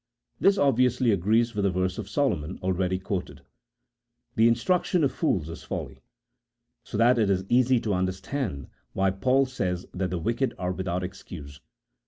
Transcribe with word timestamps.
This 0.39 0.57
obviously 0.57 1.11
agrees 1.11 1.53
with 1.53 1.63
the 1.63 1.69
verse 1.69 1.99
of 1.99 2.09
Solomon, 2.09 2.57
already 2.63 2.97
quoted, 2.97 3.41
"The 4.35 4.47
instruction 4.47 5.03
of 5.03 5.11
fools 5.11 5.47
is 5.47 5.61
folly," 5.61 6.01
so 6.83 6.97
that 6.97 7.19
it 7.19 7.29
is 7.29 7.45
easy 7.49 7.79
to 7.81 7.93
understand 7.93 8.65
why 8.93 9.11
Paul 9.11 9.45
says 9.45 9.85
that 9.93 10.09
the 10.09 10.17
wicked 10.17 10.55
are 10.57 10.71
without 10.71 11.03
excuse. 11.03 11.61